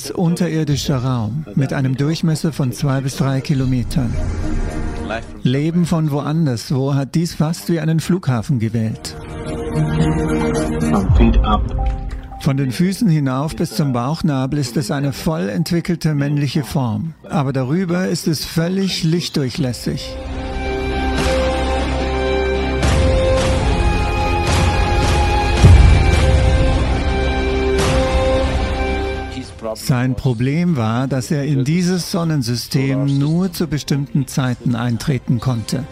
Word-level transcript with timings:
als 0.00 0.10
unterirdischer 0.10 0.96
Raum 0.96 1.44
mit 1.56 1.74
einem 1.74 1.94
Durchmesser 1.94 2.54
von 2.54 2.72
zwei 2.72 3.02
bis 3.02 3.16
drei 3.16 3.42
Kilometern. 3.42 4.14
Leben 5.42 5.84
von 5.84 6.10
woanders, 6.10 6.74
wo 6.74 6.94
hat 6.94 7.14
dies 7.14 7.34
fast 7.34 7.68
wie 7.68 7.80
einen 7.80 8.00
Flughafen 8.00 8.58
gewählt. 8.60 9.14
Von 12.40 12.56
den 12.56 12.72
Füßen 12.72 13.10
hinauf 13.10 13.54
bis 13.54 13.76
zum 13.76 13.92
Bauchnabel 13.92 14.58
ist 14.58 14.78
es 14.78 14.90
eine 14.90 15.12
voll 15.12 15.50
entwickelte 15.50 16.14
männliche 16.14 16.64
Form, 16.64 17.12
aber 17.28 17.52
darüber 17.52 18.08
ist 18.08 18.26
es 18.26 18.46
völlig 18.46 19.04
lichtdurchlässig. 19.04 20.16
Sein 29.74 30.14
Problem 30.14 30.76
war, 30.76 31.06
dass 31.06 31.30
er 31.30 31.44
in 31.44 31.64
dieses 31.64 32.10
Sonnensystem 32.10 33.18
nur 33.18 33.52
zu 33.52 33.66
bestimmten 33.66 34.26
Zeiten 34.26 34.74
eintreten 34.74 35.40
konnte. 35.40 35.84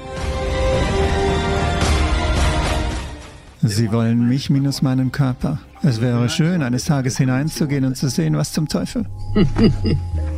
Sie 3.61 3.91
wollen 3.91 4.29
mich 4.29 4.51
minus 4.51 4.83
meinen 4.83 5.13
Körper. 5.13 5.59
Es 5.83 6.01
wäre 6.01 6.29
schön, 6.29 6.63
eines 6.63 6.85
Tages 6.85 7.19
hineinzugehen 7.19 7.85
und 7.85 7.97
zu 7.97 8.09
sehen, 8.09 8.37
was 8.37 8.53
zum 8.53 8.69
Teufel. 8.69 9.05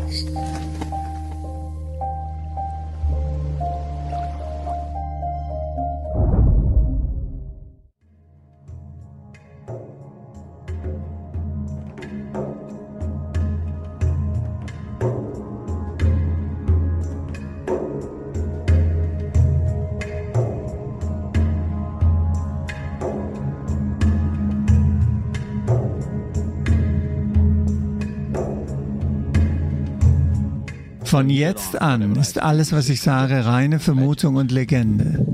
Von 31.10 31.28
jetzt 31.28 31.74
an 31.80 32.14
ist 32.14 32.38
alles, 32.38 32.70
was 32.70 32.88
ich 32.88 33.00
sage, 33.00 33.44
reine 33.44 33.80
Vermutung 33.80 34.36
und 34.36 34.52
Legende. 34.52 35.26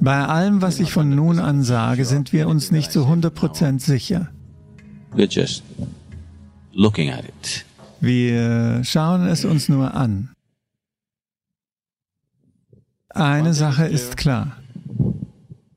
Bei 0.00 0.26
allem, 0.26 0.62
was 0.62 0.78
ich 0.78 0.92
von 0.92 1.12
nun 1.12 1.40
an 1.40 1.64
sage, 1.64 2.04
sind 2.04 2.32
wir 2.32 2.46
uns 2.46 2.70
nicht 2.70 2.92
zu 2.92 3.00
100% 3.00 3.80
sicher. 3.80 4.28
Wir 8.00 8.84
schauen 8.84 9.26
es 9.26 9.44
uns 9.44 9.68
nur 9.68 9.92
an. 9.92 10.30
Eine 13.08 13.54
Sache 13.54 13.86
ist 13.86 14.16
klar. 14.16 14.56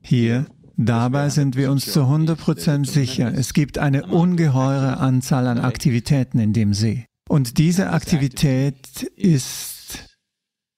Hier, 0.02 0.46
dabei 0.76 1.30
sind 1.30 1.56
wir 1.56 1.72
uns 1.72 1.92
zu 1.92 2.02
100% 2.02 2.86
sicher. 2.88 3.34
Es 3.34 3.54
gibt 3.54 3.76
eine 3.78 4.06
ungeheure 4.06 4.98
Anzahl 4.98 5.48
an 5.48 5.58
Aktivitäten 5.58 6.38
in 6.38 6.52
dem 6.52 6.74
See. 6.74 7.07
Und 7.28 7.58
diese 7.58 7.90
Aktivität 7.90 9.02
ist, 9.14 10.08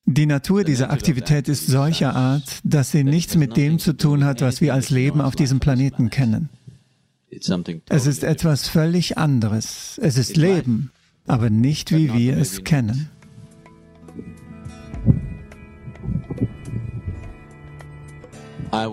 die 0.04 0.26
Natur 0.26 0.64
dieser 0.64 0.90
Aktivität 0.90 1.48
ist 1.48 1.68
solcher 1.68 2.14
Art, 2.16 2.58
dass 2.64 2.90
sie 2.90 3.04
nichts 3.04 3.36
mit 3.36 3.56
dem 3.56 3.78
zu 3.78 3.96
tun 3.96 4.24
hat, 4.24 4.40
was 4.40 4.60
wir 4.60 4.74
als 4.74 4.90
Leben 4.90 5.20
auf 5.20 5.36
diesem 5.36 5.60
Planeten 5.60 6.10
kennen. 6.10 6.48
Es 7.88 8.06
ist 8.06 8.24
etwas 8.24 8.68
völlig 8.68 9.16
anderes. 9.16 10.00
Es 10.02 10.18
ist 10.18 10.36
Leben, 10.36 10.90
aber 11.28 11.48
nicht 11.48 11.92
wie 11.92 12.12
wir 12.12 12.36
es 12.36 12.64
kennen. 12.64 13.08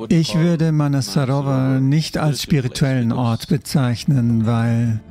Ich 0.09 0.35
würde 0.35 0.72
Manasarova 0.72 1.79
nicht 1.79 2.17
als 2.17 2.41
spirituellen 2.44 3.12
Ort 3.12 3.47
bezeichnen, 3.47 4.46
weil 4.46 5.01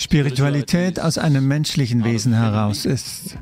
Spiritualität 0.00 0.98
aus 0.98 1.18
einem 1.18 1.46
menschlichen 1.46 2.04
Wesen 2.04 2.32
heraus 2.32 2.86
ist. 2.86 3.36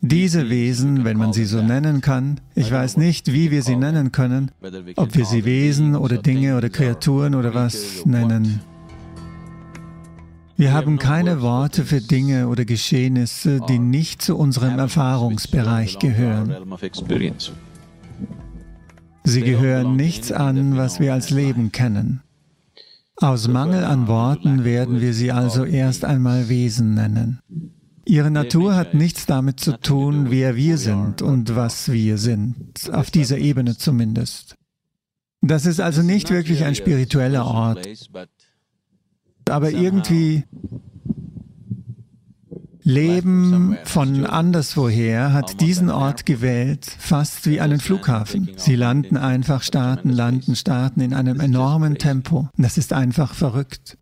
Diese 0.00 0.48
Wesen, 0.48 1.04
wenn 1.04 1.18
man 1.18 1.34
sie 1.34 1.44
so 1.44 1.60
nennen 1.60 2.00
kann, 2.00 2.40
ich 2.54 2.72
weiß 2.72 2.96
nicht, 2.96 3.34
wie 3.34 3.50
wir 3.50 3.62
sie 3.62 3.76
nennen 3.76 4.12
können, 4.12 4.50
ob 4.96 5.14
wir 5.14 5.26
sie 5.26 5.44
Wesen 5.44 5.94
oder 5.94 6.16
Dinge 6.16 6.56
oder 6.56 6.70
Kreaturen 6.70 7.34
oder 7.34 7.52
was 7.52 8.06
nennen. 8.06 8.60
Wir 10.56 10.72
haben 10.72 10.98
keine 10.98 11.42
Worte 11.42 11.84
für 11.84 12.00
Dinge 12.00 12.48
oder 12.48 12.64
Geschehnisse, 12.64 13.60
die 13.68 13.78
nicht 13.78 14.22
zu 14.22 14.38
unserem 14.38 14.78
Erfahrungsbereich 14.78 15.98
gehören. 15.98 16.54
Sie 19.24 19.42
gehören 19.42 19.96
nichts 19.96 20.32
an, 20.32 20.78
was 20.78 20.98
wir 20.98 21.12
als 21.12 21.28
Leben 21.28 21.72
kennen. 21.72 22.22
Aus 23.20 23.48
Mangel 23.48 23.84
an 23.84 24.08
Worten 24.08 24.64
werden 24.64 25.02
wir 25.02 25.12
sie 25.12 25.30
also 25.30 25.66
erst 25.66 26.06
einmal 26.06 26.48
Wesen 26.48 26.94
nennen. 26.94 27.40
Ihre 28.06 28.30
Natur 28.30 28.74
hat 28.74 28.94
nichts 28.94 29.26
damit 29.26 29.60
zu 29.60 29.78
tun, 29.78 30.30
wer 30.30 30.56
wir 30.56 30.78
sind 30.78 31.20
und 31.20 31.54
was 31.54 31.92
wir 31.92 32.16
sind, 32.16 32.90
auf 32.92 33.10
dieser 33.10 33.36
Ebene 33.36 33.76
zumindest. 33.76 34.56
Das 35.42 35.66
ist 35.66 35.80
also 35.80 36.02
nicht 36.02 36.30
wirklich 36.30 36.64
ein 36.64 36.74
spiritueller 36.74 37.44
Ort, 37.44 37.86
aber 39.48 39.70
irgendwie 39.70 40.44
Leben 42.90 43.78
von 43.84 44.26
anderswoher 44.26 45.32
hat 45.32 45.60
diesen 45.60 45.90
Ort 45.90 46.26
gewählt, 46.26 46.84
fast 46.98 47.46
wie 47.46 47.60
einen 47.60 47.78
Flughafen. 47.78 48.50
Sie 48.56 48.74
landen 48.74 49.16
einfach, 49.16 49.62
starten, 49.62 50.10
landen, 50.10 50.56
starten 50.56 51.00
in 51.00 51.14
einem 51.14 51.38
enormen 51.40 51.96
Tempo. 51.98 52.48
Das 52.56 52.78
ist 52.78 52.92
einfach 52.92 53.34
verrückt. 53.34 53.96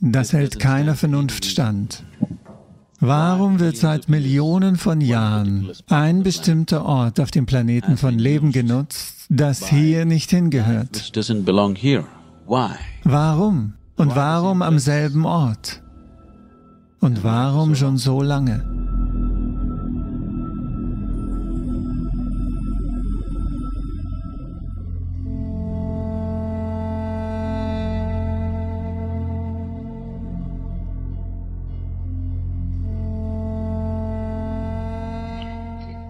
Das 0.00 0.32
hält 0.32 0.58
keiner 0.58 0.94
Vernunft 0.94 1.44
stand. 1.44 2.04
Warum 3.00 3.60
wird 3.60 3.76
seit 3.76 4.08
Millionen 4.08 4.76
von 4.76 5.02
Jahren 5.02 5.70
ein 5.88 6.22
bestimmter 6.22 6.86
Ort 6.86 7.20
auf 7.20 7.30
dem 7.30 7.44
Planeten 7.44 7.98
von 7.98 8.18
Leben 8.18 8.50
genutzt, 8.52 9.26
das 9.28 9.68
hier 9.68 10.06
nicht 10.06 10.30
hingehört? 10.30 10.96
Warum? 13.04 13.74
Und 13.96 14.16
warum 14.16 14.62
am 14.62 14.78
selben 14.78 15.26
Ort? 15.26 15.83
Und 17.04 17.22
warum 17.22 17.74
schon 17.74 17.98
so 17.98 18.22
lange? 18.22 18.64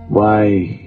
Why 0.08 0.83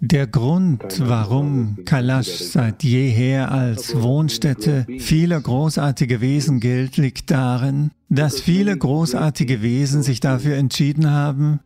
der 0.00 0.26
Grund, 0.26 1.00
warum 1.00 1.78
Kalash 1.84 2.28
seit 2.28 2.84
jeher 2.84 3.50
als 3.50 4.00
Wohnstätte 4.00 4.86
vieler 4.98 5.40
großartiger 5.40 6.20
Wesen 6.20 6.60
gilt, 6.60 6.96
liegt 6.96 7.30
darin, 7.30 7.90
dass 8.08 8.40
viele 8.40 8.76
großartige 8.76 9.60
Wesen 9.62 10.02
sich 10.02 10.20
dafür 10.20 10.56
entschieden 10.56 11.10
haben, 11.10 11.60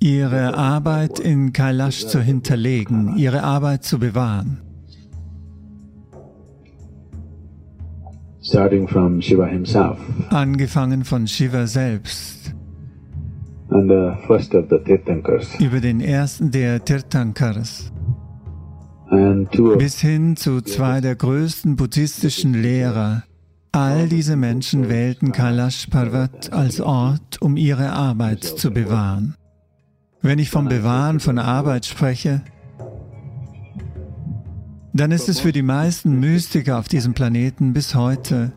ihre 0.00 0.56
Arbeit 0.56 1.18
in 1.18 1.52
Kailash 1.52 2.06
zu 2.06 2.20
hinterlegen, 2.20 3.16
ihre 3.16 3.42
Arbeit 3.42 3.84
zu 3.84 3.98
bewahren. 3.98 4.60
Angefangen 10.30 11.04
von 11.04 11.26
Shiva 11.26 11.66
selbst, 11.66 12.54
über 15.60 15.80
den 15.80 16.00
ersten 16.00 16.50
der 16.50 16.84
Tirthankars 16.84 17.92
bis 19.78 20.00
hin 20.00 20.36
zu 20.36 20.60
zwei 20.60 21.00
der 21.00 21.16
größten 21.16 21.76
buddhistischen 21.76 22.54
Lehrer. 22.54 23.24
All 23.72 24.08
diese 24.08 24.36
Menschen 24.36 24.88
wählten 24.88 25.32
Kailash 25.32 25.86
Parvat 25.86 26.52
als 26.52 26.80
Ort, 26.80 27.40
um 27.40 27.56
ihre 27.56 27.92
Arbeit 27.92 28.44
zu 28.44 28.70
bewahren. 28.70 29.34
Wenn 30.20 30.38
ich 30.38 30.50
vom 30.50 30.68
Bewahren 30.68 31.20
von 31.20 31.38
Arbeit 31.38 31.86
spreche, 31.86 32.42
dann 34.92 35.12
ist 35.12 35.28
es 35.28 35.40
für 35.40 35.52
die 35.52 35.62
meisten 35.62 36.18
Mystiker 36.18 36.78
auf 36.78 36.88
diesem 36.88 37.14
Planeten 37.14 37.72
bis 37.72 37.94
heute 37.94 38.52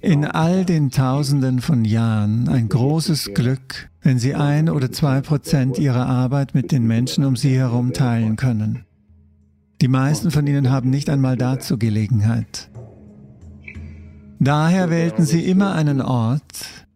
in 0.00 0.24
all 0.24 0.64
den 0.64 0.90
Tausenden 0.90 1.60
von 1.60 1.84
Jahren 1.84 2.48
ein 2.48 2.68
großes 2.68 3.32
Glück, 3.34 3.90
wenn 4.02 4.18
Sie 4.18 4.34
ein 4.34 4.68
oder 4.68 4.90
zwei 4.90 5.20
Prozent 5.20 5.78
Ihrer 5.78 6.06
Arbeit 6.06 6.54
mit 6.54 6.72
den 6.72 6.86
Menschen 6.86 7.24
um 7.24 7.36
Sie 7.36 7.56
herum 7.56 7.92
teilen 7.92 8.36
können. 8.36 8.84
Die 9.80 9.88
meisten 9.88 10.30
von 10.30 10.46
ihnen 10.46 10.70
haben 10.70 10.90
nicht 10.90 11.08
einmal 11.08 11.36
dazu 11.36 11.78
Gelegenheit. 11.78 12.68
Daher 14.38 14.90
wählten 14.90 15.24
sie 15.24 15.44
immer 15.44 15.74
einen 15.74 16.00
Ort, 16.00 16.86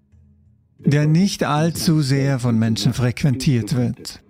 der 0.78 1.06
nicht 1.06 1.44
allzu 1.44 2.02
sehr 2.02 2.38
von 2.38 2.58
Menschen 2.58 2.92
frequentiert 2.92 3.74
wird. 3.74 4.22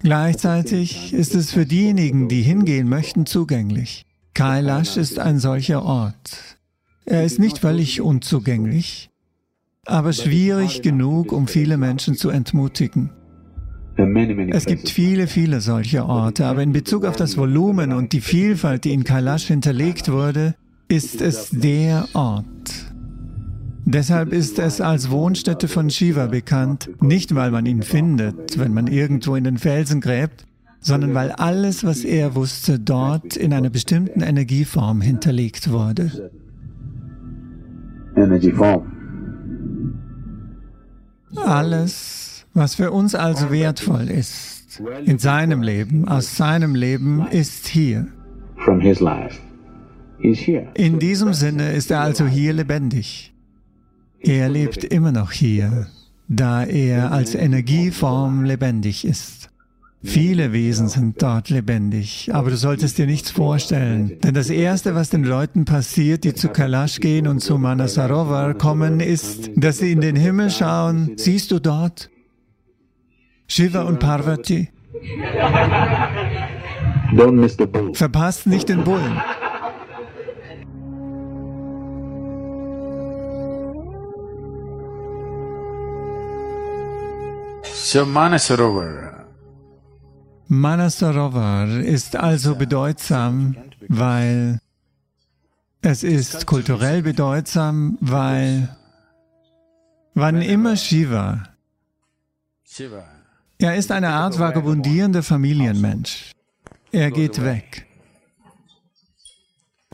Gleichzeitig 0.00 1.12
ist 1.12 1.34
es 1.34 1.52
für 1.52 1.66
diejenigen, 1.66 2.28
die 2.28 2.42
hingehen 2.42 2.88
möchten, 2.88 3.26
zugänglich. 3.26 4.04
Kailash 4.34 4.96
ist 4.96 5.18
ein 5.18 5.38
solcher 5.38 5.84
Ort. 5.84 6.53
Er 7.06 7.24
ist 7.24 7.38
nicht 7.38 7.58
völlig 7.58 8.00
unzugänglich, 8.00 9.10
aber 9.84 10.12
schwierig 10.12 10.80
genug, 10.82 11.32
um 11.32 11.46
viele 11.46 11.76
Menschen 11.76 12.14
zu 12.14 12.30
entmutigen. 12.30 13.10
Es 14.50 14.64
gibt 14.66 14.88
viele, 14.88 15.26
viele 15.26 15.60
solche 15.60 16.04
Orte, 16.04 16.46
aber 16.46 16.62
in 16.62 16.72
Bezug 16.72 17.04
auf 17.04 17.16
das 17.16 17.36
Volumen 17.36 17.92
und 17.92 18.12
die 18.12 18.20
Vielfalt, 18.20 18.84
die 18.84 18.92
in 18.92 19.04
Kailash 19.04 19.46
hinterlegt 19.46 20.10
wurde, 20.10 20.54
ist 20.88 21.20
es 21.20 21.50
der 21.50 22.08
Ort. 22.14 22.44
Deshalb 23.84 24.32
ist 24.32 24.58
es 24.58 24.80
als 24.80 25.10
Wohnstätte 25.10 25.68
von 25.68 25.90
Shiva 25.90 26.26
bekannt, 26.26 26.90
nicht 27.00 27.34
weil 27.34 27.50
man 27.50 27.66
ihn 27.66 27.82
findet, 27.82 28.58
wenn 28.58 28.72
man 28.72 28.86
irgendwo 28.86 29.36
in 29.36 29.44
den 29.44 29.58
Felsen 29.58 30.00
gräbt, 30.00 30.46
sondern 30.80 31.14
weil 31.14 31.30
alles, 31.32 31.84
was 31.84 32.02
er 32.02 32.34
wusste, 32.34 32.80
dort 32.80 33.36
in 33.36 33.52
einer 33.52 33.70
bestimmten 33.70 34.22
Energieform 34.22 35.02
hinterlegt 35.02 35.70
wurde. 35.70 36.30
Alles, 41.36 42.46
was 42.54 42.74
für 42.76 42.90
uns 42.90 43.14
also 43.14 43.50
wertvoll 43.50 44.08
ist, 44.10 44.80
in 45.04 45.18
seinem 45.18 45.62
Leben, 45.62 46.08
aus 46.08 46.36
seinem 46.36 46.74
Leben, 46.74 47.26
ist 47.30 47.66
hier. 47.66 48.06
In 50.74 50.98
diesem 50.98 51.34
Sinne 51.34 51.72
ist 51.72 51.90
er 51.90 52.00
also 52.00 52.26
hier 52.26 52.52
lebendig. 52.52 53.34
Er 54.20 54.48
lebt 54.48 54.84
immer 54.84 55.12
noch 55.12 55.32
hier, 55.32 55.88
da 56.28 56.64
er 56.64 57.12
als 57.12 57.34
Energieform 57.34 58.44
lebendig 58.44 59.04
ist. 59.04 59.50
Viele 60.04 60.52
Wesen 60.52 60.88
sind 60.88 61.22
dort 61.22 61.48
lebendig, 61.48 62.28
aber 62.32 62.50
du 62.50 62.56
solltest 62.58 62.98
dir 62.98 63.06
nichts 63.06 63.30
vorstellen. 63.30 64.18
Denn 64.22 64.34
das 64.34 64.50
Erste, 64.50 64.94
was 64.94 65.08
den 65.08 65.24
Leuten 65.24 65.64
passiert, 65.64 66.24
die 66.24 66.34
zu 66.34 66.50
Kailash 66.50 67.00
gehen 67.00 67.26
und 67.26 67.40
zu 67.40 67.56
Manasarovar 67.56 68.52
kommen, 68.54 69.00
ist, 69.00 69.50
dass 69.56 69.78
sie 69.78 69.92
in 69.92 70.02
den 70.02 70.14
Himmel 70.14 70.50
schauen. 70.50 71.12
Siehst 71.16 71.50
du 71.50 71.58
dort? 71.58 72.10
Shiva 73.48 73.82
und 73.82 73.98
Parvati. 73.98 74.68
Verpasst 77.94 78.46
nicht 78.46 78.68
den 78.68 78.84
Bullen. 78.84 79.20
So 87.72 88.04
Manasarovar. 88.04 89.13
Manasarovar 90.60 91.68
ist 91.68 92.16
also 92.16 92.54
bedeutsam, 92.54 93.56
weil 93.88 94.60
es 95.82 96.02
ist 96.02 96.46
kulturell 96.46 97.02
bedeutsam, 97.02 97.98
weil 98.00 98.74
wann 100.14 100.40
immer 100.42 100.76
Shiva, 100.76 101.42
er 103.58 103.76
ist 103.76 103.92
eine 103.92 104.08
Art 104.08 104.38
vagabundierender 104.38 105.22
Familienmensch. 105.22 106.32
Er 106.90 107.10
geht 107.10 107.42
weg. 107.42 107.86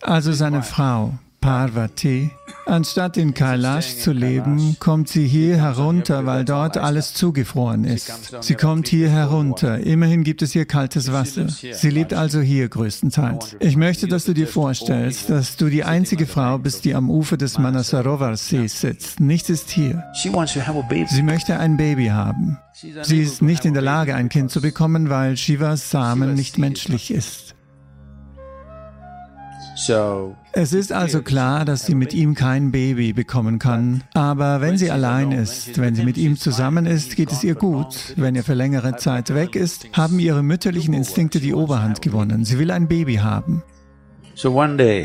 Also 0.03 0.33
seine 0.33 0.63
Frau, 0.63 1.19
Parvati, 1.41 2.31
anstatt 2.67 3.17
in 3.17 3.33
Kailash 3.33 3.97
zu 3.97 4.13
leben, 4.13 4.77
kommt 4.79 5.09
sie 5.09 5.27
hier 5.27 5.57
herunter, 5.57 6.27
weil 6.27 6.45
dort 6.45 6.77
alles 6.77 7.15
zugefroren 7.15 7.85
ist. 7.85 8.13
Sie 8.43 8.55
kommt 8.55 8.89
hier 8.89 9.09
herunter. 9.09 9.79
Immerhin 9.79 10.23
gibt 10.23 10.43
es 10.43 10.53
hier 10.53 10.67
kaltes 10.67 11.13
Wasser. 11.13 11.49
Sie 11.49 11.91
lebt 11.91 12.13
also 12.13 12.41
hier 12.41 12.69
größtenteils. 12.69 13.57
Ich 13.59 13.77
möchte, 13.77 14.07
dass 14.07 14.27
du 14.27 14.35
dir 14.35 14.47
vorstellst, 14.47 15.31
dass 15.31 15.57
du 15.57 15.71
die 15.71 15.85
einzige 15.85 16.27
Frau 16.27 16.59
bist, 16.59 16.85
die 16.85 16.95
am 16.95 17.11
Ufer 17.11 17.39
des 17.39 17.59
Manasarovar-Sees 17.59 18.81
sitzt. 18.81 19.21
Nichts 19.21 19.49
ist 19.49 19.71
hier. 19.71 20.05
Sie 20.23 21.23
möchte 21.23 21.59
ein 21.59 21.77
Baby 21.77 22.07
haben. 22.09 22.59
Sie 22.73 23.21
ist 23.21 23.41
nicht 23.41 23.65
in 23.65 23.73
der 23.73 23.83
Lage, 23.83 24.15
ein 24.15 24.29
Kind 24.29 24.51
zu 24.51 24.61
bekommen, 24.61 25.09
weil 25.09 25.37
Shivas 25.37 25.91
Samen 25.91 26.35
nicht 26.35 26.59
menschlich 26.59 27.11
ist. 27.11 27.55
Es 30.53 30.73
ist 30.73 30.93
also 30.93 31.23
klar, 31.23 31.65
dass 31.65 31.87
sie 31.87 31.95
mit 31.95 32.13
ihm 32.13 32.35
kein 32.35 32.71
Baby 32.71 33.13
bekommen 33.13 33.59
kann. 33.59 34.03
Aber 34.15 34.61
wenn 34.61 34.77
sie 34.77 34.91
allein 34.91 35.33
ist, 35.33 35.79
wenn 35.79 35.95
sie 35.95 36.05
mit 36.05 36.17
ihm 36.17 36.37
zusammen 36.37 36.87
ist, 36.87 37.17
geht 37.17 37.33
es 37.33 37.45
ihr 37.45 37.55
gut. 37.55 38.15
Wenn 38.17 38.37
er 38.37 38.45
für 38.45 38.55
längere 38.55 38.97
Zeit 38.97 39.35
weg 39.35 39.57
ist, 39.57 39.87
haben 39.93 40.19
ihre 40.19 40.43
mütterlichen 40.43 40.95
Instinkte 40.95 41.41
die 41.41 41.55
Oberhand 41.55 42.03
gewonnen. 42.03 42.45
Sie 42.45 42.59
will 42.59 42.71
ein 42.71 42.89
Baby 42.89 43.17
haben. 43.17 43.63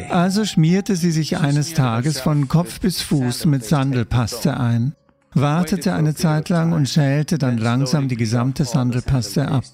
Also 0.10 0.46
schmierte 0.46 0.96
sie 0.96 1.12
sich 1.12 1.38
eines 1.38 1.74
Tages 1.74 2.20
von 2.20 2.48
Kopf 2.48 2.80
bis 2.80 3.02
Fuß 3.02 3.46
mit 3.48 3.66
Sandelpaste 3.66 4.58
ein, 4.58 4.94
wartete 5.34 5.94
eine 5.94 6.16
Zeit 6.16 6.50
lang 6.50 6.72
und 6.72 6.88
schälte 6.88 7.38
dann 7.38 7.58
langsam 7.58 8.08
die 8.08 8.16
gesamte 8.16 8.64
Sandelpaste 8.64 9.50
ab. 9.50 9.66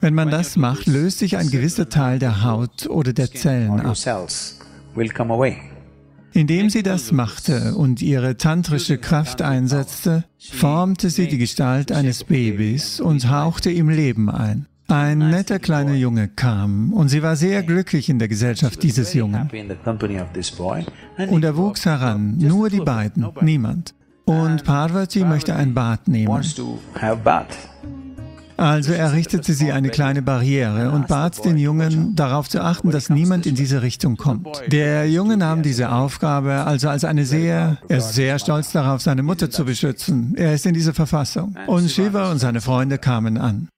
Wenn 0.00 0.14
man 0.14 0.30
das 0.30 0.56
macht, 0.56 0.86
löst 0.86 1.18
sich 1.18 1.36
ein 1.36 1.50
gewisser 1.50 1.88
Teil 1.88 2.18
der 2.18 2.42
Haut 2.44 2.86
oder 2.88 3.12
der 3.12 3.30
Zellen 3.30 3.80
ab. 3.80 3.96
Indem 6.32 6.68
sie 6.68 6.82
das 6.82 7.12
machte 7.12 7.74
und 7.76 8.02
ihre 8.02 8.36
tantrische 8.36 8.98
Kraft 8.98 9.40
einsetzte, 9.40 10.24
formte 10.38 11.08
sie 11.08 11.28
die 11.28 11.38
Gestalt 11.38 11.92
eines 11.92 12.24
Babys 12.24 13.00
und 13.00 13.30
hauchte 13.30 13.70
ihm 13.70 13.88
Leben 13.88 14.30
ein. 14.30 14.66
Ein 14.88 15.18
netter 15.18 15.58
kleiner 15.58 15.94
Junge 15.94 16.28
kam 16.28 16.92
und 16.92 17.08
sie 17.08 17.22
war 17.22 17.34
sehr 17.34 17.62
glücklich 17.62 18.08
in 18.08 18.18
der 18.18 18.28
Gesellschaft 18.28 18.82
dieses 18.82 19.14
Jungen. 19.14 19.50
Und 21.16 21.42
er 21.42 21.56
wuchs 21.56 21.86
heran, 21.86 22.36
nur 22.38 22.70
die 22.70 22.80
beiden, 22.80 23.26
niemand. 23.40 23.94
Und 24.26 24.62
Parvati 24.64 25.24
möchte 25.24 25.56
ein 25.56 25.72
Bad 25.74 26.06
nehmen. 26.06 26.42
Also 28.56 28.92
errichtete 28.92 29.52
sie 29.52 29.72
eine 29.72 29.90
kleine 29.90 30.22
Barriere 30.22 30.90
und 30.90 31.08
bat 31.08 31.44
den 31.44 31.58
Jungen, 31.58 32.16
darauf 32.16 32.48
zu 32.48 32.62
achten, 32.62 32.90
dass 32.90 33.10
niemand 33.10 33.46
in 33.46 33.54
diese 33.54 33.82
Richtung 33.82 34.16
kommt. 34.16 34.46
Der 34.68 35.08
Junge 35.08 35.36
nahm 35.36 35.62
diese 35.62 35.92
Aufgabe 35.92 36.64
also 36.64 36.88
als 36.88 37.04
eine 37.04 37.26
sehr, 37.26 37.78
er 37.88 37.98
ist 37.98 38.14
sehr 38.14 38.38
stolz 38.38 38.72
darauf, 38.72 39.02
seine 39.02 39.22
Mutter 39.22 39.50
zu 39.50 39.64
beschützen. 39.64 40.34
Er 40.36 40.54
ist 40.54 40.66
in 40.66 40.74
dieser 40.74 40.94
Verfassung. 40.94 41.54
Und 41.66 41.90
Shiva 41.90 42.30
und 42.30 42.38
seine 42.38 42.60
Freunde 42.60 42.98
kamen 42.98 43.38
an. 43.38 43.68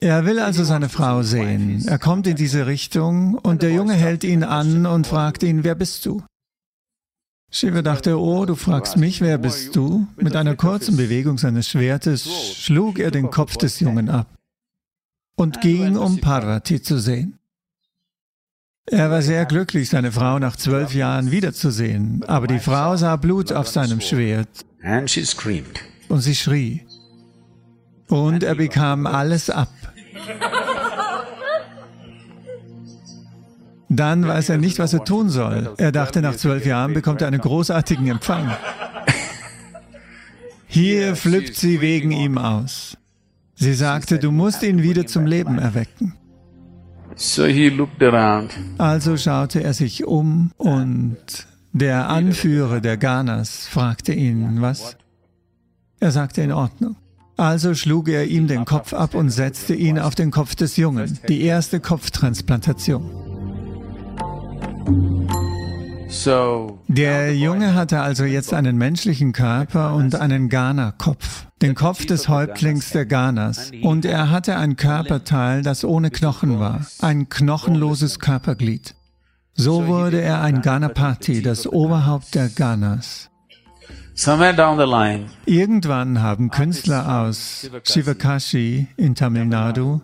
Er 0.00 0.24
will 0.24 0.38
also 0.38 0.62
seine 0.62 0.88
Frau 0.88 1.22
sehen. 1.22 1.84
Er 1.88 1.98
kommt 1.98 2.28
in 2.28 2.36
diese 2.36 2.66
Richtung 2.66 3.34
und 3.34 3.62
der 3.62 3.72
Junge 3.72 3.94
hält 3.94 4.22
ihn 4.22 4.44
an 4.44 4.86
und 4.86 5.08
fragt 5.08 5.42
ihn, 5.42 5.64
wer 5.64 5.74
bist 5.74 6.06
du? 6.06 6.22
Shiva 7.50 7.80
dachte, 7.82 8.20
oh, 8.20 8.44
du 8.44 8.54
fragst 8.54 8.98
mich, 8.98 9.20
wer 9.20 9.38
bist 9.38 9.74
du? 9.74 10.06
Mit 10.16 10.36
einer 10.36 10.54
kurzen 10.54 10.96
Bewegung 10.96 11.38
seines 11.38 11.68
Schwertes 11.68 12.28
schlug 12.54 12.98
er 12.98 13.10
den 13.10 13.30
Kopf 13.30 13.56
des 13.56 13.80
Jungen 13.80 14.10
ab 14.10 14.26
und 15.36 15.60
ging, 15.60 15.96
um 15.96 16.20
Parvati 16.20 16.82
zu 16.82 16.98
sehen. 16.98 17.38
Er 18.90 19.10
war 19.10 19.22
sehr 19.22 19.44
glücklich, 19.46 19.88
seine 19.88 20.12
Frau 20.12 20.38
nach 20.38 20.56
zwölf 20.56 20.94
Jahren 20.94 21.30
wiederzusehen, 21.30 22.24
aber 22.26 22.46
die 22.46 22.58
Frau 22.58 22.96
sah 22.96 23.16
Blut 23.16 23.52
auf 23.52 23.68
seinem 23.68 24.00
Schwert 24.00 24.66
und 26.08 26.20
sie 26.20 26.34
schrie. 26.34 26.86
Und 28.08 28.42
er 28.42 28.54
bekam 28.54 29.06
alles 29.06 29.50
ab. 29.50 29.68
Dann 33.88 34.26
weiß 34.26 34.50
er 34.50 34.58
nicht, 34.58 34.78
was 34.78 34.92
er 34.92 35.04
tun 35.04 35.30
soll. 35.30 35.74
Er 35.78 35.92
dachte, 35.92 36.20
nach 36.20 36.36
zwölf 36.36 36.66
Jahren 36.66 36.92
bekommt 36.92 37.22
er 37.22 37.28
einen 37.28 37.40
großartigen 37.40 38.06
Empfang. 38.08 38.50
Hier 40.66 41.16
flippt 41.16 41.56
sie 41.56 41.80
wegen 41.80 42.10
ihm 42.10 42.36
aus. 42.36 42.98
Sie 43.54 43.72
sagte, 43.72 44.18
du 44.18 44.30
musst 44.30 44.62
ihn 44.62 44.82
wieder 44.82 45.06
zum 45.06 45.26
Leben 45.26 45.58
erwecken. 45.58 46.14
Also 48.78 49.16
schaute 49.16 49.64
er 49.64 49.74
sich 49.74 50.04
um 50.04 50.52
und 50.56 51.16
der 51.72 52.08
Anführer 52.08 52.80
der 52.80 52.96
Ganas 52.96 53.66
fragte 53.66 54.12
ihn, 54.12 54.60
was? 54.60 54.96
Er 55.98 56.12
sagte, 56.12 56.42
in 56.42 56.52
Ordnung. 56.52 56.96
Also 57.36 57.74
schlug 57.74 58.08
er 58.08 58.26
ihm 58.26 58.46
den 58.46 58.64
Kopf 58.64 58.92
ab 58.92 59.14
und 59.14 59.30
setzte 59.30 59.74
ihn 59.74 59.98
auf 59.98 60.14
den 60.14 60.30
Kopf 60.30 60.54
des 60.54 60.76
Jungen, 60.76 61.18
die 61.28 61.42
erste 61.42 61.80
Kopftransplantation. 61.80 63.10
Der 66.88 67.34
Junge 67.36 67.74
hatte 67.74 68.00
also 68.00 68.24
jetzt 68.24 68.54
einen 68.54 68.76
menschlichen 68.76 69.32
Körper 69.32 69.94
und 69.94 70.14
einen 70.14 70.48
Ghana-Kopf, 70.48 71.46
den 71.62 71.74
Kopf 71.74 72.06
des 72.06 72.28
Häuptlings 72.28 72.90
der 72.90 73.06
Ghanas. 73.06 73.70
Und 73.82 74.04
er 74.04 74.30
hatte 74.30 74.56
ein 74.56 74.76
Körperteil, 74.76 75.62
das 75.62 75.84
ohne 75.84 76.10
Knochen 76.10 76.58
war, 76.58 76.86
ein 77.00 77.28
knochenloses 77.28 78.18
Körperglied. 78.18 78.94
So 79.54 79.86
wurde 79.86 80.20
er 80.20 80.40
ein 80.40 80.62
Ganapati, 80.62 81.42
das 81.42 81.66
Oberhaupt 81.66 82.34
der 82.34 82.48
Ghanas. 82.48 83.30
Irgendwann 85.46 86.22
haben 86.22 86.50
Künstler 86.50 87.20
aus 87.22 87.70
Shivakashi 87.84 88.88
in 88.96 89.14
Tamil 89.14 89.46
Nadu 89.46 90.00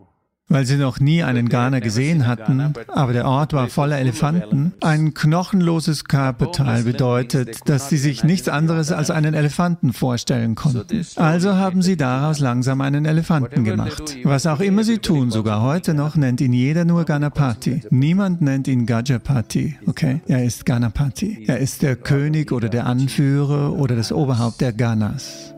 weil 0.48 0.66
sie 0.66 0.76
noch 0.76 1.00
nie 1.00 1.22
einen 1.22 1.48
Ghana 1.48 1.80
gesehen 1.80 2.26
hatten, 2.26 2.74
aber 2.88 3.12
der 3.12 3.26
Ort 3.26 3.52
war 3.52 3.68
voller 3.68 3.98
Elefanten. 3.98 4.72
Ein 4.80 5.14
knochenloses 5.14 6.04
Körperteil 6.04 6.84
bedeutet, 6.84 7.68
dass 7.68 7.88
sie 7.88 7.96
sich 7.96 8.24
nichts 8.24 8.48
anderes 8.48 8.92
als 8.92 9.10
einen 9.10 9.34
Elefanten 9.34 9.92
vorstellen 9.92 10.54
konnten. 10.54 11.04
Also 11.16 11.54
haben 11.54 11.82
sie 11.82 11.96
daraus 11.96 12.40
langsam 12.40 12.80
einen 12.82 13.06
Elefanten 13.06 13.64
gemacht. 13.64 14.16
Was 14.24 14.46
auch 14.46 14.60
immer 14.60 14.84
sie 14.84 14.98
tun, 14.98 15.30
sogar 15.30 15.62
heute 15.62 15.94
noch, 15.94 16.16
nennt 16.16 16.40
ihn 16.40 16.52
jeder 16.52 16.84
nur 16.84 17.04
Ganapati. 17.04 17.82
Niemand 17.90 18.42
nennt 18.42 18.68
ihn 18.68 18.86
Gajapati, 18.86 19.76
okay? 19.86 20.20
Er 20.26 20.44
ist 20.44 20.66
Ganapati. 20.66 21.44
Er 21.46 21.58
ist 21.58 21.82
der 21.82 21.96
König 21.96 22.52
oder 22.52 22.68
der 22.68 22.86
Anführer 22.86 23.72
oder 23.72 23.96
das 23.96 24.12
Oberhaupt 24.12 24.60
der 24.60 24.72
Ganas. 24.72 25.53